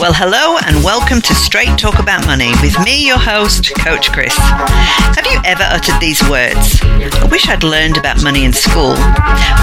[0.00, 4.34] Well, hello and welcome to Straight Talk About Money with me, your host, Coach Chris.
[4.36, 6.82] Have you ever uttered these words?
[6.82, 8.98] I wish I'd learned about money in school.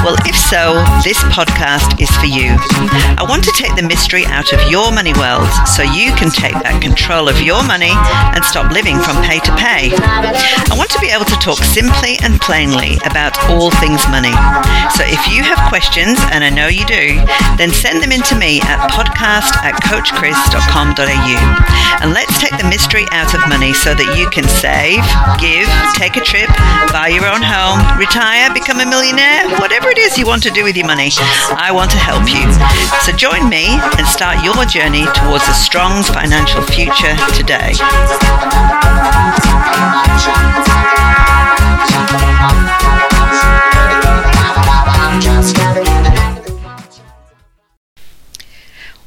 [0.07, 2.55] Well, if so, this podcast is for you.
[3.19, 6.55] I want to take the mystery out of your money world so you can take
[6.63, 9.91] back control of your money and stop living from pay to pay.
[9.91, 14.33] I want to be able to talk simply and plainly about all things money.
[14.95, 17.19] So if you have questions, and I know you do,
[17.59, 19.75] then send them in to me at podcast at
[20.21, 22.01] coachchris.com.au.
[22.01, 25.01] And let's take the mystery out of money so that you can save,
[25.41, 25.65] give,
[25.97, 26.49] take a trip,
[26.93, 30.63] buy your own home, retire, become a millionaire, whatever it is you want to do
[30.63, 31.09] with your money.
[31.57, 32.45] I want to help you.
[33.01, 37.73] So join me and start your journey towards a strong financial future today.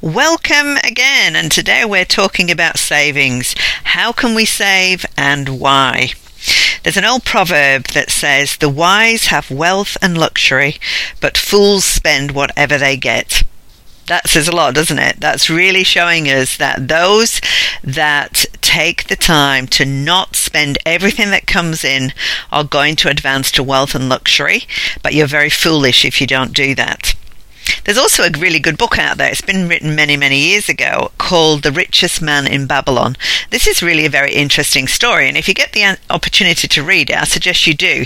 [0.05, 3.55] Welcome again, and today we're talking about savings.
[3.85, 6.11] How can we save and why?
[6.83, 10.77] There's an old proverb that says, The wise have wealth and luxury,
[11.23, 13.45] but fools spend whatever they get.
[14.09, 15.21] That says a lot, doesn't it?
[15.21, 17.41] That's really showing us that those
[17.83, 22.13] that take the time to not spend everything that comes in
[22.53, 24.65] are going to advance to wealth and luxury,
[25.03, 27.15] but you're very foolish if you don't do that.
[27.85, 29.31] There's also a really good book out there.
[29.31, 33.17] It's been written many, many years ago called The Richest Man in Babylon.
[33.51, 37.11] This is really a very interesting story, and if you get the opportunity to read
[37.11, 38.05] it, I suggest you do.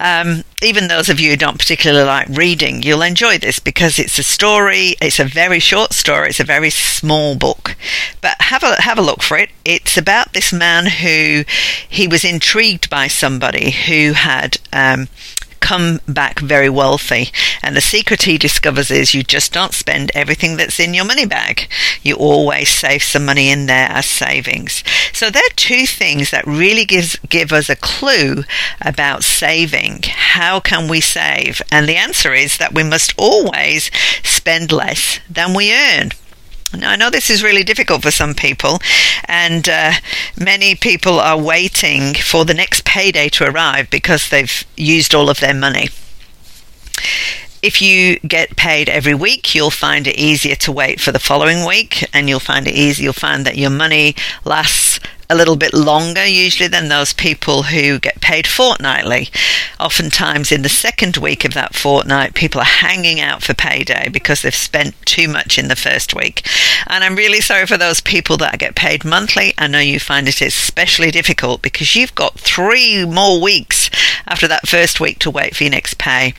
[0.00, 4.18] Um, even those of you who don't particularly like reading, you'll enjoy this because it's
[4.18, 4.96] a story.
[5.00, 6.30] It's a very short story.
[6.30, 7.76] It's a very small book,
[8.20, 9.50] but have a have a look for it.
[9.64, 11.44] It's about this man who
[11.88, 15.08] he was intrigued by somebody who had um,
[15.64, 17.30] come back very wealthy.
[17.62, 21.24] And the secret he discovers is you just don't spend everything that's in your money
[21.24, 21.68] bag.
[22.02, 24.84] You always save some money in there as savings.
[25.14, 28.44] So there are two things that really gives, give us a clue
[28.82, 30.02] about saving.
[30.04, 31.62] How can we save?
[31.72, 33.90] And the answer is that we must always
[34.22, 36.10] spend less than we earn.
[36.76, 38.78] Now, I know this is really difficult for some people,
[39.24, 39.92] and uh,
[40.38, 45.40] many people are waiting for the next payday to arrive because they've used all of
[45.40, 45.88] their money.
[47.62, 51.66] If you get paid every week, you'll find it easier to wait for the following
[51.66, 53.04] week, and you'll find it easy.
[53.04, 54.14] You'll find that your money
[54.44, 59.28] lasts a little bit longer usually than those people who get paid fortnightly.
[59.80, 64.42] Oftentimes, in the second week of that fortnight, people are hanging out for payday because
[64.42, 66.46] they've spent too much in the first week.
[66.86, 69.54] And I'm really sorry for those people that get paid monthly.
[69.58, 73.90] I know you find it especially difficult because you've got three more weeks
[74.26, 76.34] after that first week to wait for your next pay.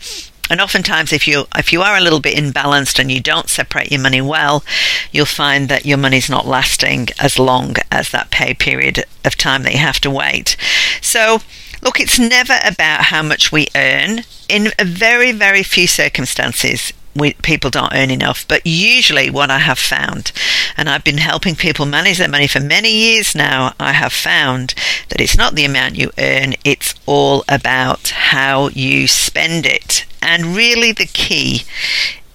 [0.50, 3.92] And oftentimes, if you if you are a little bit imbalanced and you don't separate
[3.92, 4.64] your money well,
[5.12, 9.64] you'll find that your money's not lasting as long as that pay period of time
[9.64, 10.56] that you have to wait.
[11.02, 11.40] So,
[11.82, 14.22] look, it's never about how much we earn.
[14.48, 18.46] In very very few circumstances, we, people don't earn enough.
[18.48, 20.32] But usually, what I have found,
[20.76, 24.76] and I've been helping people manage their money for many years now, I have found
[25.10, 30.06] that it's not the amount you earn, it's all about how you spend it.
[30.22, 31.64] And really, the key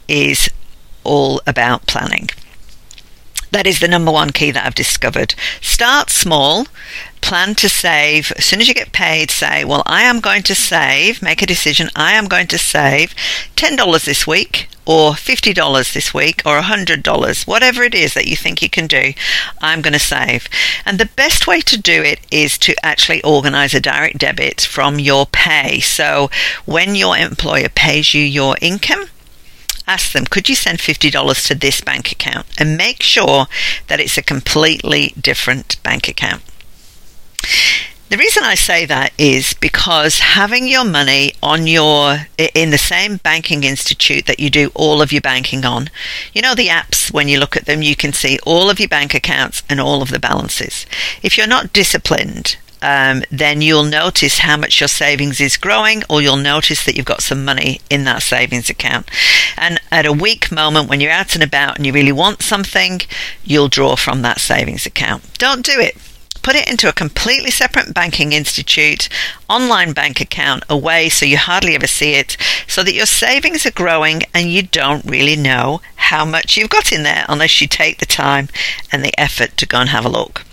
[0.08, 0.50] is
[1.04, 2.30] all about planning.
[3.50, 5.34] That is the number one key that I've discovered.
[5.60, 6.66] Start small,
[7.20, 8.32] plan to save.
[8.36, 11.46] As soon as you get paid, say, Well, I am going to save, make a
[11.46, 11.90] decision.
[11.96, 13.14] I am going to save
[13.56, 18.62] $10 this week, or $50 this week, or $100, whatever it is that you think
[18.62, 19.12] you can do,
[19.60, 20.48] I'm going to save.
[20.86, 24.98] And the best way to do it is to actually organize a direct debit from
[24.98, 25.80] your pay.
[25.80, 26.30] So
[26.66, 29.06] when your employer pays you your income,
[29.90, 32.46] ask them, could you send $50 to this bank account?
[32.58, 33.46] And make sure
[33.88, 36.42] that it's a completely different bank account.
[38.10, 43.18] The reason I say that is because having your money on your in the same
[43.18, 45.90] banking institute that you do all of your banking on,
[46.32, 48.88] you know the apps when you look at them you can see all of your
[48.88, 50.86] bank accounts and all of the balances.
[51.22, 56.22] If you're not disciplined um, then you'll notice how much your savings is growing, or
[56.22, 59.10] you'll notice that you've got some money in that savings account.
[59.56, 63.00] And at a weak moment when you're out and about and you really want something,
[63.44, 65.38] you'll draw from that savings account.
[65.38, 65.96] Don't do it.
[66.42, 69.10] Put it into a completely separate banking institute,
[69.48, 73.70] online bank account away so you hardly ever see it, so that your savings are
[73.70, 77.98] growing and you don't really know how much you've got in there unless you take
[77.98, 78.48] the time
[78.90, 80.46] and the effort to go and have a look.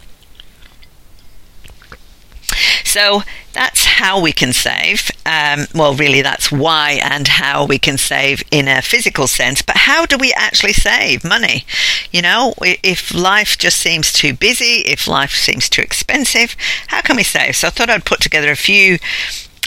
[2.87, 5.11] So that's how we can save.
[5.25, 9.61] Um, well, really, that's why and how we can save in a physical sense.
[9.61, 11.65] But how do we actually save money?
[12.13, 16.55] You know, if life just seems too busy, if life seems too expensive,
[16.87, 17.57] how can we save?
[17.57, 18.99] So I thought I'd put together a few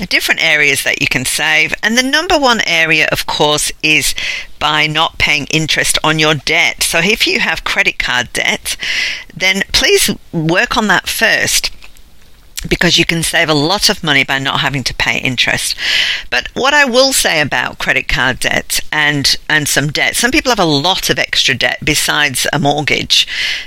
[0.09, 1.75] different areas that you can save.
[1.83, 4.15] And the number one area, of course, is
[4.59, 6.83] by not paying interest on your debt.
[6.83, 8.79] So if you have credit card debt,
[9.37, 11.71] then please work on that first
[12.69, 15.75] because you can save a lot of money by not having to pay interest.
[16.29, 20.51] But what I will say about credit card debt and and some debt, some people
[20.51, 23.27] have a lot of extra debt besides a mortgage.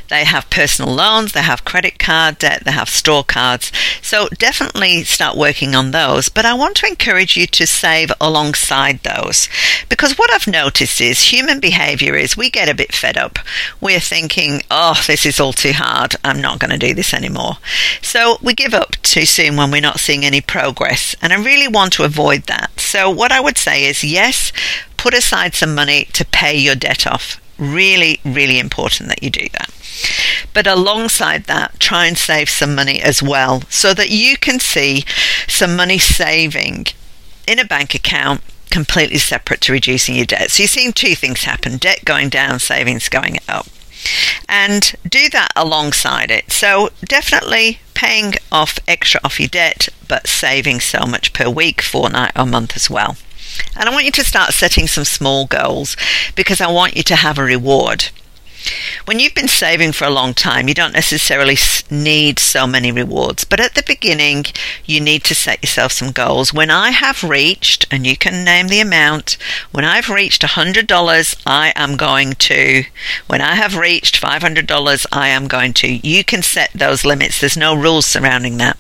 [0.10, 3.72] They have personal loans, they have credit card debt, they have store cards.
[4.01, 9.00] So definitely start working on those, but I want to encourage you to save alongside
[9.00, 9.50] those.
[9.90, 13.40] Because what I've noticed is human behavior is we get a bit fed up.
[13.81, 16.16] We're thinking, "Oh, this is all too hard.
[16.24, 17.57] I'm not going to do this anymore."
[18.01, 21.15] So we give up too soon when we're not seeing any progress.
[21.21, 22.80] And I really want to avoid that.
[22.80, 24.51] So, what I would say is yes,
[24.97, 27.39] put aside some money to pay your debt off.
[27.57, 29.69] Really, really important that you do that.
[30.53, 35.06] But alongside that, try and save some money as well so that you can see
[35.47, 36.88] some money saving
[37.47, 40.50] in a bank account completely separate to reducing your debt.
[40.50, 43.68] So you're seeing two things happen debt going down, savings going up
[44.47, 46.51] and do that alongside it.
[46.51, 52.31] So definitely paying off extra off your debt, but saving so much per week, fortnight,
[52.35, 53.17] or month as well.
[53.77, 55.95] And I want you to start setting some small goals
[56.35, 58.09] because I want you to have a reward.
[59.06, 61.57] When you've been saving for a long time, you don't necessarily
[61.89, 64.45] need so many rewards, but at the beginning,
[64.86, 66.54] you need to set yourself some goals.
[66.54, 69.38] When I have reached, and you can name the amount,
[69.71, 72.86] when I've reached $100, I am going to,
[73.27, 75.88] when I have reached $500, I am going to.
[75.88, 77.39] You can set those limits.
[77.39, 78.77] There's no rules surrounding that.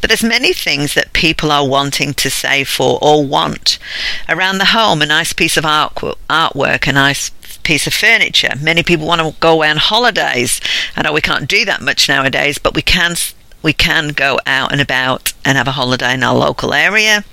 [0.00, 3.78] But there's many things that people are wanting to save for or want.
[4.28, 7.30] Around the home, a nice piece of art, artwork, a nice
[7.64, 8.52] piece of furniture.
[8.60, 10.60] Many people want to go away on holidays.
[10.96, 13.16] I know we can't do that much nowadays, but we can
[13.62, 17.24] we can go out and about and have a holiday in our local area.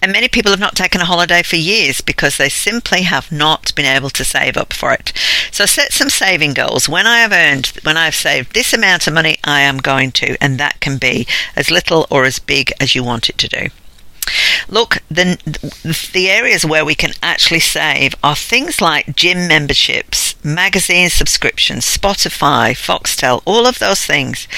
[0.00, 3.74] And many people have not taken a holiday for years because they simply have not
[3.74, 5.12] been able to save up for it.
[5.50, 6.88] So set some saving goals.
[6.88, 10.12] When I have earned, when I have saved this amount of money, I am going
[10.12, 11.26] to, and that can be
[11.56, 13.68] as little or as big as you want it to do.
[14.68, 15.38] Look, the,
[16.12, 22.72] the areas where we can actually save are things like gym memberships, magazine subscriptions, Spotify,
[22.72, 24.48] Foxtel, all of those things.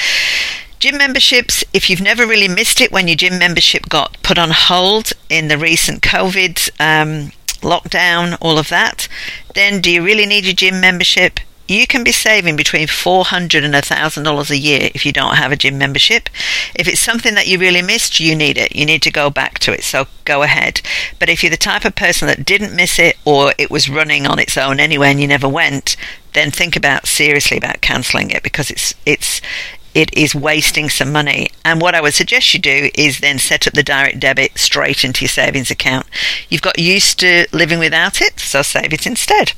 [0.78, 4.50] Gym memberships, if you've never really missed it when your gym membership got put on
[4.50, 9.06] hold in the recent COVID um, lockdown, all of that,
[9.55, 11.40] then do you really need your gym membership?
[11.70, 15.56] You can be saving between 400 and $1,000 a year if you don't have a
[15.56, 16.28] gym membership.
[16.75, 18.75] If it's something that you really missed, you need it.
[18.75, 19.84] You need to go back to it.
[19.84, 20.81] So go ahead.
[21.20, 24.26] But if you're the type of person that didn't miss it or it was running
[24.26, 25.96] on its own anyway and you never went,
[26.32, 29.40] then think about seriously about cancelling it because it's it's
[29.94, 31.50] it is wasting some money.
[31.64, 35.05] And what I would suggest you do is then set up the direct debit straight
[35.05, 36.06] into your savings account.
[36.49, 39.52] You've got used to living without it, so save it instead.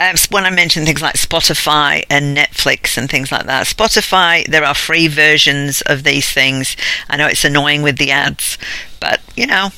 [0.00, 4.64] Um, when I mentioned things like Spotify and Netflix and things like that, Spotify, there
[4.64, 6.76] are free versions of these things.
[7.08, 8.58] I know it's annoying with the ads,
[9.00, 9.70] but you know,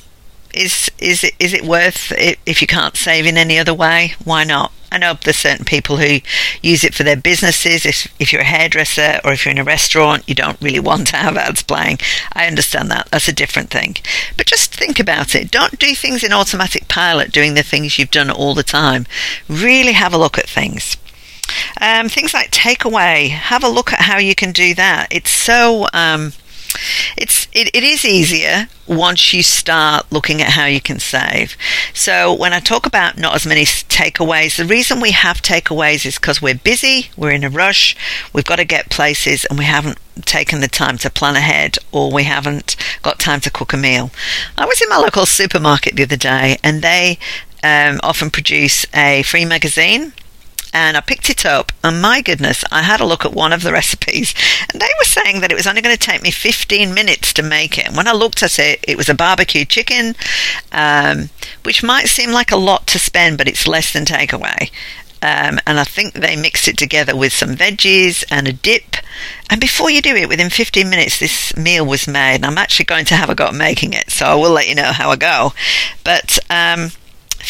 [0.54, 4.14] is is it is it worth it if you can't save in any other way?
[4.24, 4.72] Why not?
[4.94, 6.20] I know there's certain people who
[6.62, 7.84] use it for their businesses.
[7.84, 11.08] If, if you're a hairdresser or if you're in a restaurant, you don't really want
[11.08, 11.98] to have ads playing.
[12.32, 13.08] I understand that.
[13.10, 13.96] That's a different thing.
[14.36, 15.50] But just think about it.
[15.50, 19.06] Don't do things in automatic pilot, doing the things you've done all the time.
[19.48, 20.96] Really have a look at things.
[21.80, 25.08] Um, things like takeaway, have a look at how you can do that.
[25.10, 25.88] It's so.
[25.92, 26.34] Um,
[27.16, 31.56] it's it, it is easier once you start looking at how you can save.
[31.94, 36.16] So when I talk about not as many takeaways, the reason we have takeaways is
[36.16, 37.96] because we're busy, we're in a rush,
[38.32, 42.12] we've got to get places, and we haven't taken the time to plan ahead, or
[42.12, 44.10] we haven't got time to cook a meal.
[44.58, 47.18] I was in my local supermarket the other day, and they
[47.62, 50.12] um, often produce a free magazine
[50.74, 53.62] and I picked it up, and my goodness, I had a look at one of
[53.62, 54.34] the recipes,
[54.70, 57.42] and they were saying that it was only going to take me 15 minutes to
[57.42, 57.86] make it.
[57.86, 60.16] And when I looked at it, it was a barbecue chicken,
[60.72, 61.30] um,
[61.62, 64.70] which might seem like a lot to spend, but it's less than takeaway.
[65.22, 68.96] Um, and I think they mixed it together with some veggies and a dip.
[69.48, 72.34] And before you do it, within 15 minutes, this meal was made.
[72.34, 74.68] And I'm actually going to have a go at making it, so I will let
[74.68, 75.54] you know how I go.
[76.04, 76.90] But um,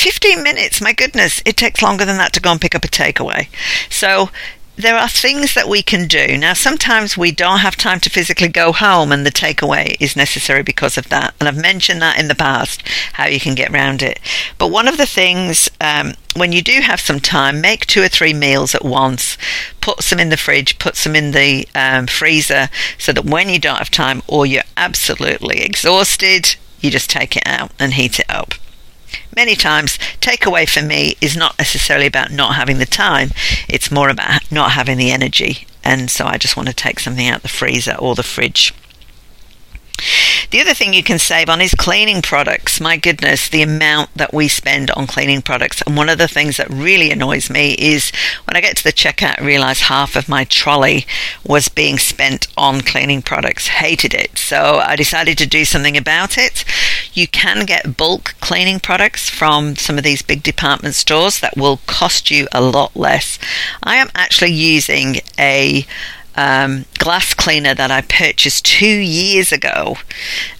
[0.04, 2.88] 15 minutes, my goodness, it takes longer than that to go and pick up a
[2.88, 3.48] takeaway.
[3.88, 4.28] So
[4.76, 6.36] there are things that we can do.
[6.36, 10.62] Now, sometimes we don't have time to physically go home, and the takeaway is necessary
[10.62, 11.32] because of that.
[11.40, 14.20] And I've mentioned that in the past, how you can get around it.
[14.58, 18.08] But one of the things, um, when you do have some time, make two or
[18.08, 19.38] three meals at once.
[19.80, 22.68] Put some in the fridge, put some in the um, freezer,
[22.98, 27.46] so that when you don't have time or you're absolutely exhausted, you just take it
[27.46, 28.52] out and heat it up
[29.36, 33.30] many times takeaway for me is not necessarily about not having the time.
[33.68, 35.66] It's more about not having the energy.
[35.82, 38.72] And so i just want to take something out the freezer or the fridge
[40.50, 42.80] the other thing you can save on is cleaning products.
[42.80, 45.82] My goodness, the amount that we spend on cleaning products.
[45.82, 48.12] And one of the things that really annoys me is
[48.44, 51.06] when I get to the checkout, I realize half of my trolley
[51.44, 53.66] was being spent on cleaning products.
[53.66, 54.38] Hated it.
[54.38, 56.64] So I decided to do something about it.
[57.12, 61.80] You can get bulk cleaning products from some of these big department stores that will
[61.86, 63.38] cost you a lot less.
[63.82, 65.86] I am actually using a
[66.36, 69.96] um, glass cleaner that I purchased two years ago.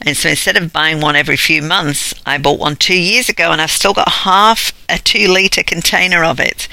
[0.01, 3.51] And so instead of buying one every few months, I bought one two years ago
[3.51, 6.69] and I've still got half a two litre container of it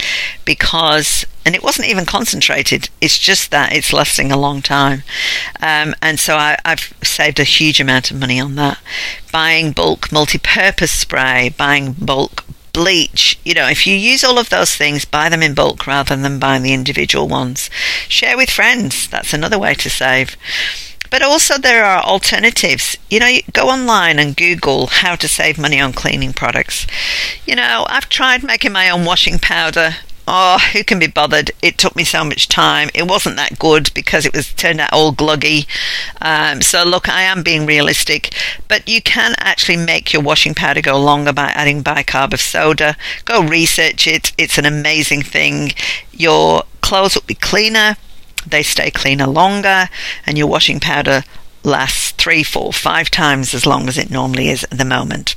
[0.45, 5.03] because, and it wasn't even concentrated, it's just that it's lasting a long time.
[5.61, 8.79] Um, and so I, I've saved a huge amount of money on that.
[9.31, 12.43] Buying bulk multi purpose spray, buying bulk
[12.73, 13.39] bleach.
[13.43, 16.39] You know, if you use all of those things, buy them in bulk rather than
[16.39, 17.69] buying the individual ones.
[18.07, 19.07] Share with friends.
[19.07, 20.35] That's another way to save.
[21.09, 22.95] But also, there are alternatives.
[23.09, 26.87] You know, go online and Google how to save money on cleaning products.
[27.45, 29.95] You know, I've tried making my own washing powder
[30.27, 31.51] oh, who can be bothered?
[31.61, 32.89] It took me so much time.
[32.93, 35.67] It wasn't that good because it was turned out all gluggy.
[36.21, 38.33] Um, so look, I am being realistic,
[38.67, 42.95] but you can actually make your washing powder go longer by adding bicarb of soda.
[43.25, 44.31] Go research it.
[44.37, 45.71] It's an amazing thing.
[46.11, 47.97] Your clothes will be cleaner.
[48.45, 49.89] They stay cleaner longer,
[50.25, 51.23] and your washing powder
[51.63, 55.35] lasts three, four, five times as long as it normally is at the moment.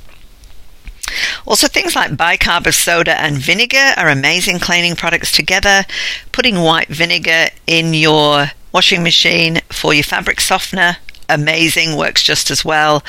[1.45, 5.83] Also, things like bicarb of soda and vinegar are amazing cleaning products together.
[6.31, 10.97] Putting white vinegar in your washing machine for your fabric softener
[11.29, 13.03] amazing works just as well.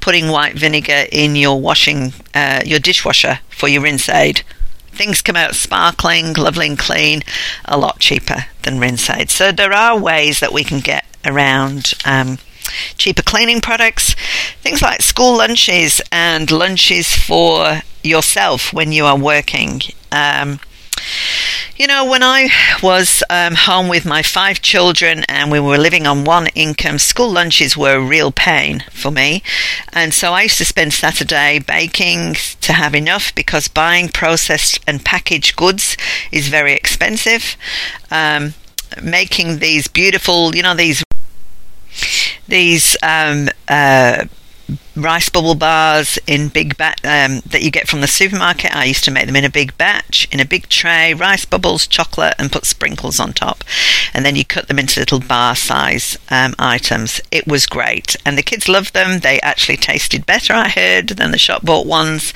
[0.00, 4.42] Putting white vinegar in your washing uh, your dishwasher for your rinse aid.
[4.88, 7.22] Things come out sparkling lovely and clean
[7.64, 9.30] a lot cheaper than rinse aid.
[9.30, 12.38] So there are ways that we can get around um,
[12.96, 14.14] cheaper cleaning products,
[14.62, 19.80] things like school lunches and lunches for yourself when you are working.
[20.12, 20.60] Um,
[21.76, 22.50] you know, when I
[22.82, 27.30] was um, home with my five children and we were living on one income, school
[27.30, 29.42] lunches were a real pain for me.
[29.92, 35.02] And so I used to spend Saturday baking to have enough because buying processed and
[35.02, 35.96] packaged goods
[36.30, 37.56] is very expensive.
[38.10, 38.52] Um,
[39.02, 41.02] making these beautiful, you know, these
[42.50, 44.26] these um, uh,
[44.96, 48.74] rice bubble bars in big bat um, that you get from the supermarket.
[48.74, 51.86] I used to make them in a big batch, in a big tray, rice bubbles,
[51.86, 53.64] chocolate, and put sprinkles on top.
[54.12, 57.20] And then you cut them into little bar size um, items.
[57.30, 59.20] It was great, and the kids loved them.
[59.20, 62.32] They actually tasted better, I heard, than the shop bought ones.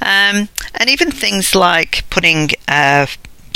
[0.00, 3.06] Um, and even things like putting uh,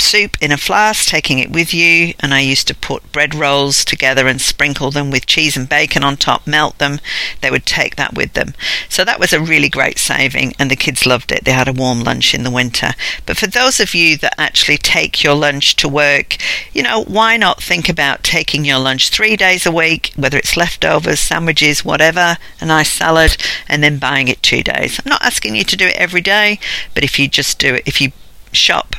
[0.01, 2.13] soup in a flask, taking it with you.
[2.19, 6.03] And I used to put bread rolls together and sprinkle them with cheese and bacon
[6.03, 6.99] on top, melt them.
[7.41, 8.53] They would take that with them.
[8.89, 11.45] So that was a really great saving, and the kids loved it.
[11.45, 12.93] They had a warm lunch in the winter.
[13.25, 16.37] But for those of you that actually take your lunch to work,
[16.73, 20.57] you know, why not think about taking your lunch three days a week, whether it's
[20.57, 23.37] leftovers, sandwiches, whatever, a nice salad,
[23.67, 24.99] and then buying it two days?
[24.99, 26.59] I'm not asking you to do it every day,
[26.93, 28.11] but if you just do it, if you
[28.51, 28.95] shop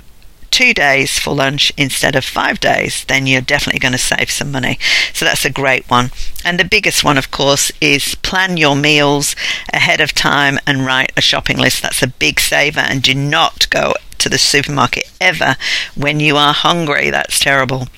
[0.51, 4.51] two days for lunch instead of five days, then you're definitely going to save some
[4.51, 4.79] money.
[5.13, 6.11] So that's a great one.
[6.45, 9.35] And the biggest one, of course, is plan your meals
[9.73, 11.83] ahead of time and write a shopping list.
[11.83, 12.81] That's a big saver.
[12.81, 15.57] And do not go to the supermarket ever
[15.95, 17.11] when you are hungry.
[17.11, 17.89] That's terrible.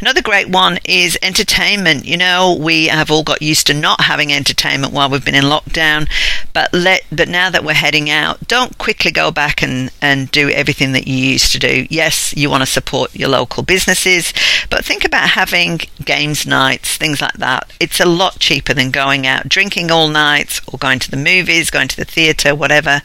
[0.00, 2.04] Another great one is entertainment.
[2.04, 5.44] You know, we have all got used to not having entertainment while we've been in
[5.44, 6.08] lockdown,
[6.52, 10.48] but let but now that we're heading out, don't quickly go back and, and do
[10.50, 11.86] everything that you used to do.
[11.90, 14.32] Yes, you want to support your local businesses,
[14.70, 17.72] but think about having games nights, things like that.
[17.80, 21.70] It's a lot cheaper than going out drinking all night or going to the movies,
[21.70, 23.02] going to the theatre, whatever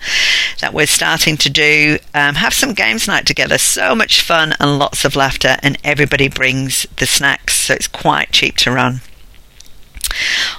[0.62, 1.98] that we're starting to do.
[2.14, 3.58] Um, have some games night together.
[3.58, 6.67] So much fun and lots of laughter, and everybody brings
[6.98, 9.02] the snacks, so it's quite cheap to run.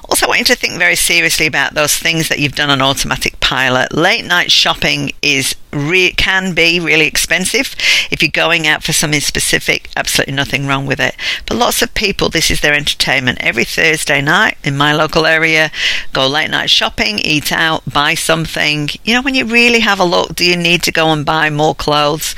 [0.09, 2.81] Also, I want you to think very seriously about those things that you've done on
[2.81, 3.93] automatic pilot.
[3.93, 7.75] Late night shopping is re- can be really expensive
[8.11, 9.91] if you're going out for something specific.
[9.97, 11.17] Absolutely nothing wrong with it.
[11.47, 13.38] But lots of people, this is their entertainment.
[13.41, 15.71] Every Thursday night in my local area,
[16.12, 18.88] go late night shopping, eat out, buy something.
[19.05, 21.50] You know, when you really have a look, do you need to go and buy
[21.50, 22.35] more clothes?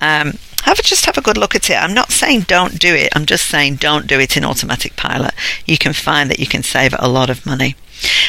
[0.00, 1.76] Um, have a, just have a good look at it.
[1.76, 3.12] I'm not saying don't do it.
[3.14, 5.34] I'm just saying don't do it in automatic pilot.
[5.66, 7.76] You can find that you can save a lot of money.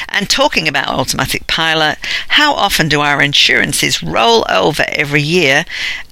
[0.10, 1.98] And talking about automatic pilot,
[2.30, 5.66] how often do our insurances roll over every year?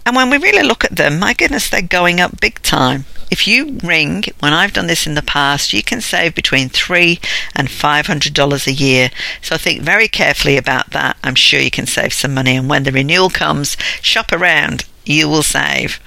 [0.06, 3.06] And when we really look at them, my goodness, they're going up big time.
[3.30, 7.20] If you ring, when I've done this in the past, you can save between three
[7.56, 9.10] and five hundred dollars a year.
[9.42, 11.16] So think very carefully about that.
[11.24, 12.58] I'm sure you can save some money.
[12.58, 16.00] And when the renewal comes, shop around you will save.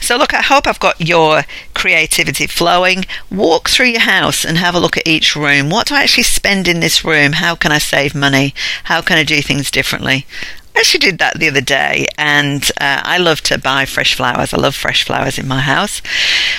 [0.00, 3.06] So, look, I hope I've got your creativity flowing.
[3.30, 5.70] Walk through your house and have a look at each room.
[5.70, 7.32] What do I actually spend in this room?
[7.32, 8.54] How can I save money?
[8.84, 10.26] How can I do things differently?
[10.74, 14.52] I actually did that the other day, and uh, I love to buy fresh flowers.
[14.52, 16.02] I love fresh flowers in my house.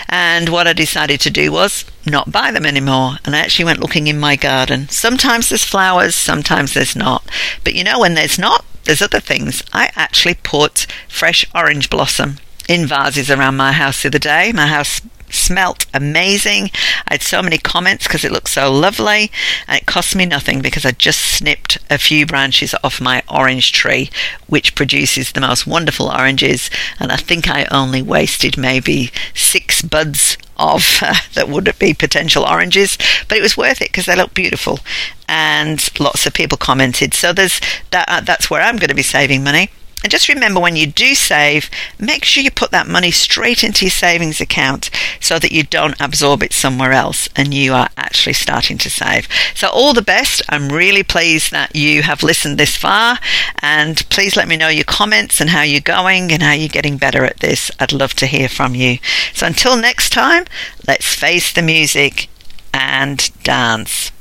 [0.08, 3.15] And what I decided to do was not buy them anymore.
[3.25, 4.88] And I actually went looking in my garden.
[4.88, 7.29] Sometimes there's flowers, sometimes there's not.
[7.65, 9.63] But you know, when there's not, there's other things.
[9.74, 12.38] I actually put fresh orange blossom
[12.68, 14.51] in vases around my house the other day.
[14.54, 16.72] My house smelt amazing.
[17.08, 19.32] I had so many comments because it looked so lovely,
[19.68, 23.72] and it cost me nothing because I just snipped a few branches off my orange
[23.72, 24.10] tree,
[24.48, 26.70] which produces the most wonderful oranges.
[27.00, 32.44] And I think I only wasted maybe six buds of uh, that would be potential
[32.44, 32.98] oranges,
[33.28, 34.80] but it was worth it because they look beautiful,
[35.28, 37.14] and lots of people commented.
[37.14, 37.60] So there's
[37.92, 38.06] that.
[38.08, 39.70] Uh, that's where I'm going to be saving money.
[40.06, 43.86] And just remember when you do save, make sure you put that money straight into
[43.86, 48.34] your savings account so that you don't absorb it somewhere else and you are actually
[48.34, 49.28] starting to save.
[49.56, 50.44] So, all the best.
[50.48, 53.18] I'm really pleased that you have listened this far.
[53.64, 56.98] And please let me know your comments and how you're going and how you're getting
[56.98, 57.72] better at this.
[57.80, 59.00] I'd love to hear from you.
[59.34, 60.46] So, until next time,
[60.88, 62.30] let's face the music
[62.76, 64.12] and dance.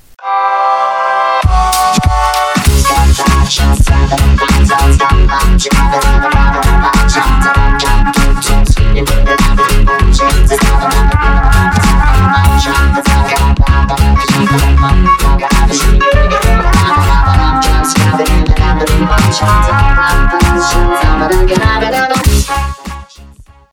[21.46, 22.33] Get out of